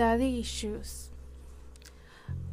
[0.00, 1.10] Daddy Issues.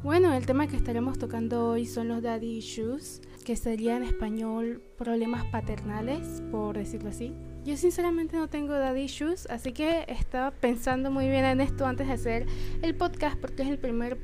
[0.04, 4.82] Bueno, el tema que estaremos tocando hoy son los Daddy Issues, que sería en español
[4.98, 7.34] problemas paternales, por decirlo así.
[7.64, 12.08] Yo sinceramente no tengo Daddy Issues, así que estaba pensando muy bien en esto antes
[12.08, 12.48] de hacer
[12.82, 14.18] el podcast porque es el primer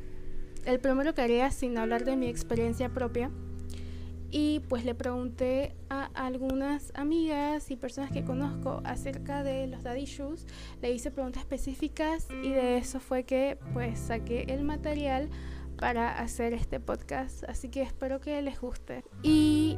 [0.66, 3.32] el primero que haría sin hablar de mi experiencia propia
[4.34, 10.02] y pues le pregunté a algunas amigas y personas que conozco acerca de los daddy
[10.02, 10.48] issues,
[10.82, 15.30] le hice preguntas específicas y de eso fue que pues saqué el material
[15.78, 19.04] para hacer este podcast, así que espero que les guste.
[19.22, 19.78] Y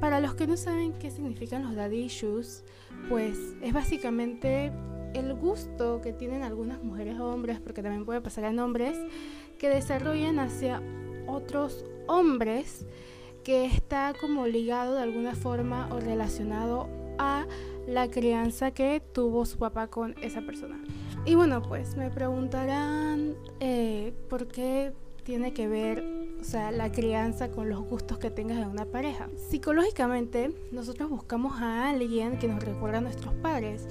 [0.00, 2.62] para los que no saben qué significan los daddy issues,
[3.08, 4.70] pues es básicamente
[5.14, 8.96] el gusto que tienen algunas mujeres o hombres, porque también puede pasar en hombres,
[9.58, 10.80] que desarrollan hacia
[11.26, 12.86] otros hombres
[13.44, 17.46] que está como ligado de alguna forma o relacionado a
[17.86, 20.82] la crianza que tuvo su papá con esa persona.
[21.24, 26.02] Y bueno, pues me preguntarán eh, por qué tiene que ver,
[26.40, 29.28] o sea, la crianza con los gustos que tengas de una pareja.
[29.36, 33.86] Psicológicamente, nosotros buscamos a alguien que nos recuerda a nuestros padres.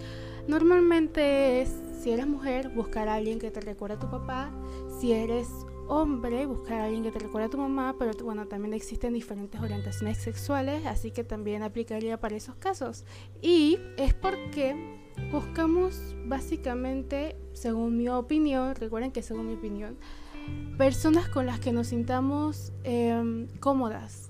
[0.48, 4.52] Normalmente es, si eres mujer, buscar a alguien que te recuerda a tu papá.
[5.00, 5.48] Si eres
[5.90, 9.60] hombre, buscar a alguien que te recuerde a tu mamá, pero bueno, también existen diferentes
[9.60, 13.06] orientaciones sexuales, así que también aplicaría para esos casos.
[13.42, 14.76] Y es porque
[15.32, 19.98] buscamos básicamente, según mi opinión, recuerden que según mi opinión,
[20.78, 24.30] personas con las que nos sintamos em, cómodas.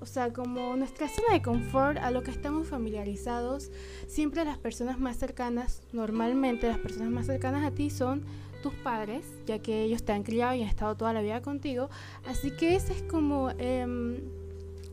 [0.00, 3.70] O sea, como nuestra zona de confort, a lo que estamos familiarizados,
[4.06, 8.22] siempre las personas más cercanas, normalmente las personas más cercanas a ti son
[8.60, 11.88] tus padres, ya que ellos te han criado y han estado toda la vida contigo.
[12.26, 14.16] Así que ese es como em,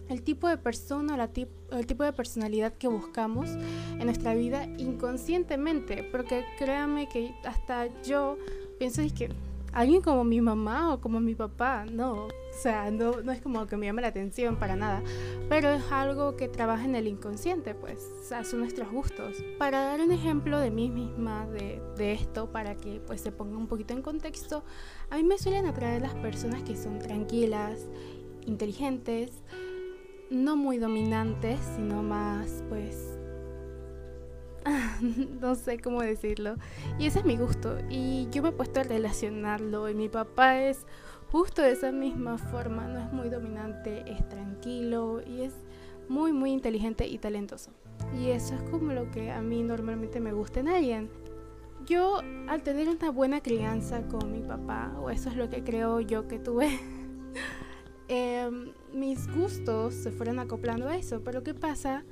[0.09, 1.29] el tipo de persona, la
[1.71, 6.03] el tipo de personalidad que buscamos en nuestra vida inconscientemente.
[6.03, 8.37] Porque créame que hasta yo
[8.79, 9.29] pienso que
[9.77, 13.67] alguien como mi mamá o como mi papá, no, o sea, no, no es como
[13.67, 15.03] que me llame la atención para nada,
[15.49, 19.35] pero es algo que trabaja en el inconsciente, pues, o sea, son nuestros gustos.
[19.59, 23.55] Para dar un ejemplo de mí misma, de, de esto, para que pues se ponga
[23.55, 24.63] un poquito en contexto,
[25.11, 27.87] a mí me suelen atraer las personas que son tranquilas,
[28.47, 29.43] inteligentes,
[30.31, 33.16] no muy dominantes, sino más, pues,
[35.41, 36.55] no sé cómo decirlo.
[36.99, 37.77] Y ese es mi gusto.
[37.89, 39.89] Y yo me he puesto a relacionarlo.
[39.89, 40.85] Y mi papá es
[41.31, 42.87] justo de esa misma forma.
[42.87, 45.53] No es muy dominante, es tranquilo y es
[46.09, 47.71] muy, muy inteligente y talentoso.
[48.19, 51.09] Y eso es como lo que a mí normalmente me gusta en alguien.
[51.85, 56.01] Yo, al tener una buena crianza con mi papá, o eso es lo que creo
[56.01, 56.69] yo que tuve,
[58.07, 61.21] em, mis gustos se fueron acoplando a eso.
[61.23, 62.03] Pero ¿qué pasa?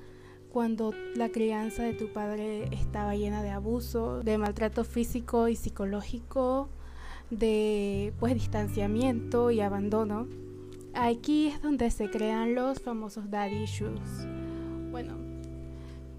[0.55, 6.69] Cuando la crianza de tu padre estaba llena de abuso, de maltrato físico y psicológico,
[7.29, 10.29] de pues distanciamiento y abandono.
[10.93, 13.99] Aquí es donde se crean los famosos daddy issues.
[14.91, 15.17] Bueno,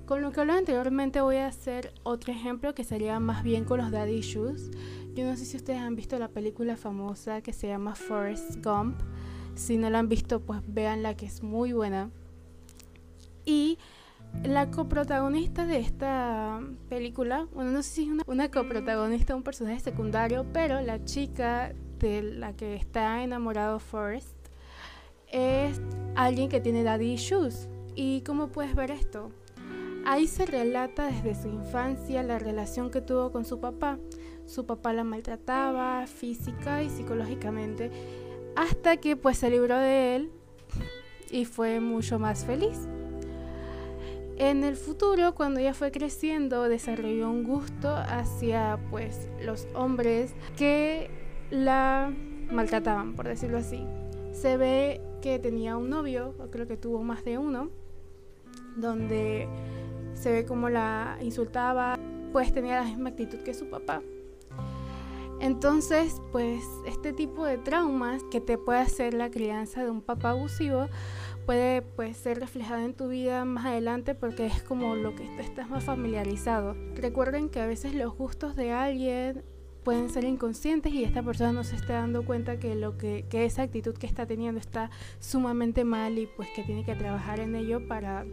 [0.05, 3.79] con lo que hablé anteriormente voy a hacer otro ejemplo que sería más bien con
[3.79, 4.71] los daddy issues.
[5.15, 9.01] Yo no sé si ustedes han visto la película famosa que se llama Forrest Gump.
[9.55, 12.11] Si no la han visto, pues véanla que es muy buena.
[13.47, 13.79] Y
[14.45, 19.81] la coprotagonista de esta película, bueno, no sé si es una, coprotagonista o un personaje
[19.81, 24.37] secundario, pero la chica de la que está enamorado Forrest
[25.33, 25.81] es
[26.15, 27.69] alguien que tiene daddy issues.
[27.95, 29.31] ¿Y cómo puedes ver esto?
[30.05, 33.99] Ahí se relata desde su infancia la relación que tuvo con su papá.
[34.45, 37.91] Su papá la maltrataba física y psicológicamente
[38.57, 40.31] hasta que pues se libró de él
[41.31, 42.89] y fue mucho más feliz.
[44.39, 51.09] En el futuro, cuando ella fue creciendo, desarrolló un gusto hacia pues los hombres que
[51.51, 52.13] la
[52.51, 53.87] maltrataban, por decirlo así.
[54.33, 57.71] Se ve que tenía un novio, o creo que tuvo más de uno,
[58.77, 59.49] donde
[60.13, 61.99] se ve como la insultaba,
[62.33, 64.03] pues tenía la misma actitud que su papá.
[65.41, 70.31] Entonces, pues este tipo de traumas que te puede hacer la crianza de un papá
[70.31, 70.89] abusivo,
[71.45, 75.71] puede pues, ser reflejada en tu vida más adelante porque es como lo que estás
[75.71, 76.75] más familiarizado.
[76.95, 79.45] Recuerden que a veces los gustos de alguien
[79.85, 83.45] pueden ser inconscientes y esta persona no se está dando cuenta que lo que, que
[83.45, 84.91] esa actitud que está teniendo está
[85.21, 88.27] sumamente mal y pues que tiene que trabajar en ello para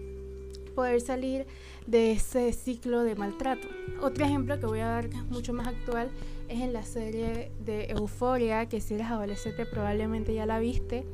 [0.74, 1.46] poder salir
[1.86, 3.68] de ese ciclo de maltrato.
[4.02, 6.10] Otro ejemplo que voy a dar que es mucho más actual
[6.50, 11.06] es en la serie de Euforia, que si eres adolescente probablemente ya la viste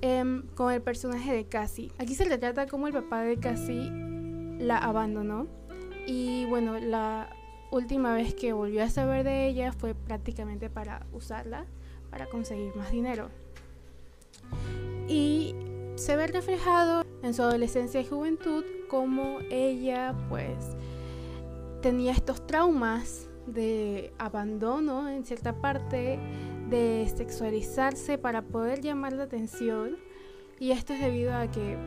[0.00, 1.90] Em, con el personaje de Cassie.
[1.98, 3.90] Aquí se retrata como el papá de Cassie
[4.60, 5.48] la abandonó
[6.06, 7.30] y bueno, la
[7.72, 11.66] última vez que volvió a saber de ella fue prácticamente para usarla
[12.10, 13.28] para conseguir más dinero.
[15.08, 15.56] Y
[15.96, 20.76] se ve reflejado en su adolescencia y juventud como ella pues
[21.82, 26.18] tenía estos traumas de abandono en cierta parte,
[26.68, 29.96] de sexualizarse para poder llamar la atención.
[30.58, 31.78] Y esto es debido a que,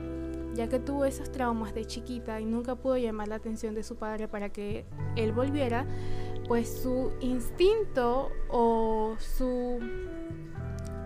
[0.54, 3.96] ya que tuvo esos traumas de chiquita y nunca pudo llamar la atención de su
[3.98, 4.86] padre para que
[5.16, 5.86] él volviera,
[6.48, 9.80] pues su instinto o su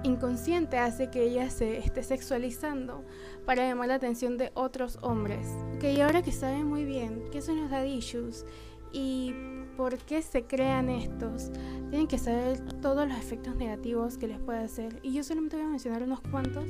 [0.04, 3.04] inconsciente hace que ella se esté sexualizando
[3.46, 5.48] para llamar la atención de otros hombres.
[5.82, 8.46] Y ahora que saben muy bien qué son los issues
[8.92, 9.34] y
[9.76, 11.52] por qué se crean estos,
[11.90, 15.00] tienen que saber todos los efectos negativos que les puede hacer.
[15.04, 16.66] Y yo solamente voy a mencionar unos cuantos,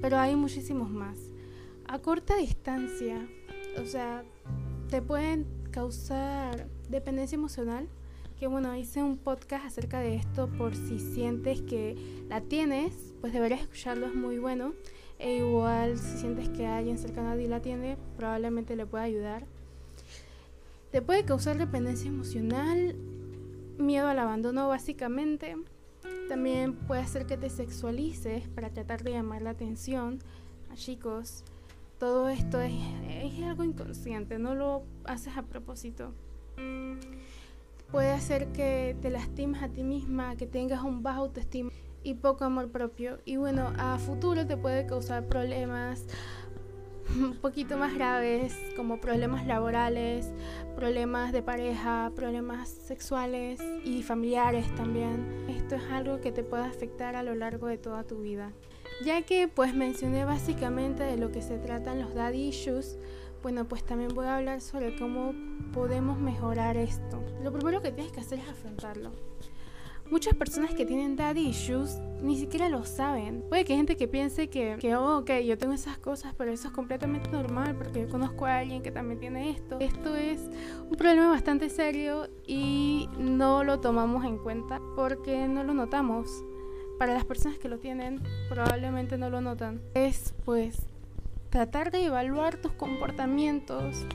[0.00, 1.18] pero hay muchísimos más.
[1.86, 3.28] A corta distancia,
[3.80, 4.24] o sea,
[4.88, 7.88] te pueden causar dependencia emocional
[8.40, 11.94] que bueno, hice un podcast acerca de esto por si sientes que
[12.30, 14.72] la tienes, pues deberías escucharlo, es muy bueno.
[15.18, 19.44] E igual si sientes que alguien cercano a ti la tiene, probablemente le pueda ayudar.
[20.90, 22.96] Te puede causar dependencia emocional,
[23.78, 25.56] miedo al abandono básicamente.
[26.28, 30.18] También puede hacer que te sexualices para tratar de llamar la atención
[30.70, 31.44] a chicos.
[31.98, 32.72] Todo esto es,
[33.08, 36.14] es algo inconsciente, no lo haces a propósito
[37.90, 41.70] puede hacer que te lastimes a ti misma, que tengas un bajo autoestima
[42.02, 43.18] y poco amor propio.
[43.24, 46.06] Y bueno, a futuro te puede causar problemas
[47.14, 50.32] un poquito más graves, como problemas laborales,
[50.76, 55.46] problemas de pareja, problemas sexuales y familiares también.
[55.48, 58.52] Esto es algo que te puede afectar a lo largo de toda tu vida.
[59.04, 62.98] Ya que pues mencioné básicamente de lo que se tratan los daddy issues,
[63.42, 65.32] bueno, pues también voy a hablar sobre cómo
[65.72, 67.24] podemos mejorar esto.
[67.42, 69.12] Lo primero que tienes que hacer es afrontarlo.
[70.10, 73.44] Muchas personas que tienen daddy issues ni siquiera lo saben.
[73.48, 76.50] Puede que hay gente que piense que, que oh, ok, yo tengo esas cosas, pero
[76.50, 79.78] eso es completamente normal porque yo conozco a alguien que también tiene esto.
[79.78, 80.40] Esto es
[80.90, 86.44] un problema bastante serio y no lo tomamos en cuenta porque no lo notamos.
[86.98, 89.80] Para las personas que lo tienen, probablemente no lo notan.
[89.94, 90.76] Es pues
[91.50, 94.06] tratar de evaluar tus comportamientos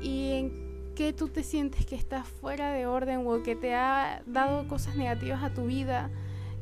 [0.00, 0.67] y en
[0.98, 4.96] qué tú te sientes que estás fuera de orden o que te ha dado cosas
[4.96, 6.10] negativas a tu vida,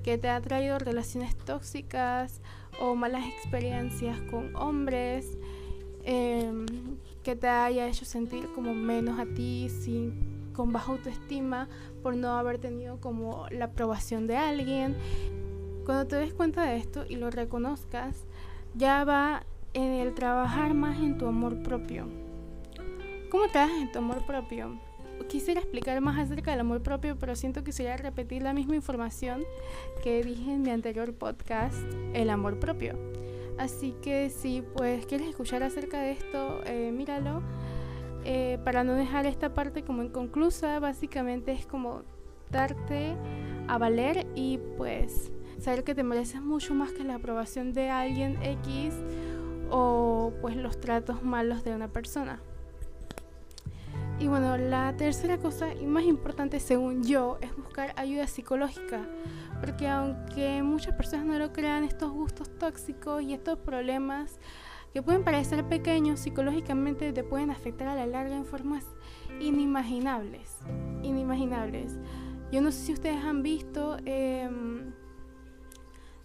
[0.03, 2.43] que te ha traído relaciones tóxicas
[2.79, 5.39] o malas experiencias con hombres,
[6.05, 6.67] em,
[7.23, 10.13] que te haya hecho sentir como menos a ti, sin,
[10.53, 11.67] con baja autoestima
[12.03, 14.97] por no haber tenido como la aprobación de alguien.
[15.87, 18.27] Cuando te des cuenta de esto y lo reconozcas,
[18.75, 22.26] ya va en el trabajar más en tu amor propio.
[23.37, 24.79] ¿Cómo trabajas en tu amor propio?
[25.29, 29.45] Quisiera explicar más acerca del amor propio, pero siento que sería repetir la misma información
[30.03, 31.77] que dije en mi anterior podcast,
[32.15, 32.99] el amor propio.
[33.59, 37.43] Así que si pues quieres escuchar acerca de esto, eh, míralo.
[38.25, 42.05] Eh, para no dejar esta parte como inconclusa, básicamente es como
[42.51, 43.17] darte
[43.69, 48.43] a valer y pues saber que te mereces mucho más que la aprobación de alguien
[48.43, 48.95] X
[49.71, 52.41] o pues los tratos malos de una persona.
[54.19, 59.07] Y bueno, la tercera cosa y más importante según yo es buscar ayuda psicológica,
[59.61, 64.39] porque aunque muchas personas no lo crean, estos gustos tóxicos y estos problemas
[64.95, 68.87] que pueden parecer pequeños psicológicamente te pueden afectar a la larga en formas
[69.39, 70.57] inimaginables,
[71.03, 71.99] inimaginables.
[72.51, 74.95] Yo no sé si ustedes han visto em,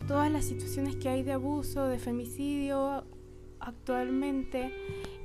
[0.07, 3.03] todas las situaciones que hay de abuso, de femicidio
[3.59, 4.73] actualmente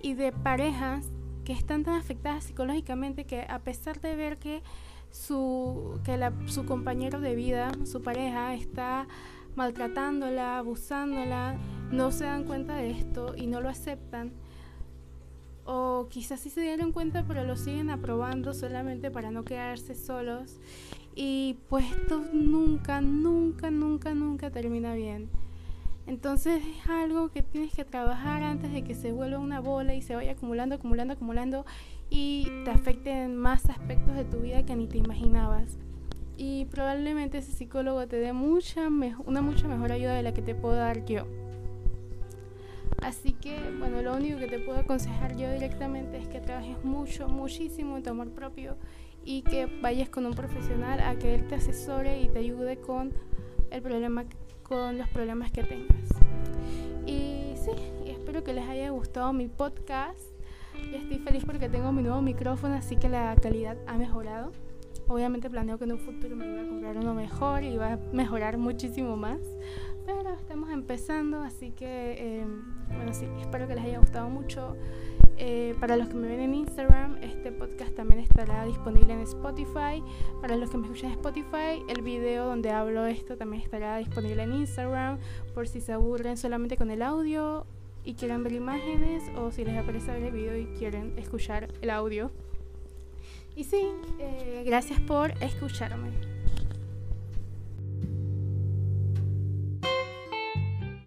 [0.03, 1.13] y de parejas
[1.47, 4.65] que están tan afectadas psicológicamente que a pesar de ver que
[5.13, 9.07] su, que su compañero de vida, su pareja, está
[9.55, 11.57] maltratándola, abusándola,
[11.93, 14.33] no se dan cuenta de esto y no lo aceptan.
[15.65, 20.59] O quizás sí se dieron cuenta pero lo siguen aprobando solamente para no quedarse solos.
[21.15, 25.31] Y pues esto nunca, nunca, nunca, nunca termina bien.
[26.07, 30.03] Entonces es algo que tienes que trabajar antes de que se vuelva una bola y
[30.03, 31.67] se vaya acumulando, acumulando, acumulando
[32.11, 35.79] y te afecte en más aspectos de tu vida que ni te imaginabas.
[36.37, 40.55] Y probablemente ese psicólogo te dé mucha una mucha mejor ayuda de la que te
[40.55, 41.27] puedo dar yo.
[43.03, 47.29] Así que, bueno, lo único que te puedo aconsejar yo directamente es que trabajes mucho,
[47.29, 48.77] muchísimo en tu amor propio
[49.25, 53.13] y que vayas con un profesional a que él te asesore y te ayude con
[53.71, 54.25] el problema
[54.67, 56.09] con los problemas que tengas.
[57.07, 57.71] Y sí,
[58.07, 60.19] espero que les haya gustado mi podcast.
[60.93, 64.53] Estoy feliz porque tengo mi nuevo micrófono, así que la calidad ha mejorado.
[65.09, 67.97] Obviamente planeo que en un futuro me voy a comprar uno mejor y va a
[68.13, 69.39] mejorar muchísimo más.
[70.05, 74.77] Pero estamos empezando, así que em, bueno, sí, espero que les haya gustado mucho.
[75.39, 80.03] Eh, para los que me ven en Instagram, este podcast también estará disponible en Spotify.
[80.41, 84.43] Para los que me escuchan en Spotify, el video donde hablo esto también estará disponible
[84.43, 85.19] en Instagram.
[85.55, 87.67] Por si se aburren solamente con el audio
[88.05, 91.91] y quieren ver imágenes, o si les aparece ver el video y quieren escuchar el
[91.91, 92.31] audio.
[93.55, 93.89] Y sí,
[94.19, 96.36] eh, gracias por escucharme.